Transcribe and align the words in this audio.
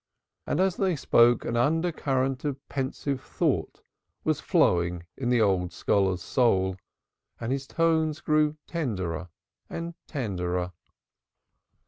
And 0.47 0.59
as 0.59 0.77
they 0.77 0.95
spoke, 0.95 1.45
an 1.45 1.55
undercurrent 1.55 2.43
of 2.43 2.57
pensive 2.69 3.21
thought 3.21 3.83
was 4.23 4.39
flowing 4.39 5.05
in 5.15 5.29
the 5.29 5.41
old 5.41 5.71
scholar's 5.71 6.23
soul 6.23 6.75
and 7.39 7.51
his 7.51 7.67
tones 7.67 8.19
grew 8.19 8.57
tenderer 8.65 9.29
and 9.69 9.93
tenderer. 10.07 10.71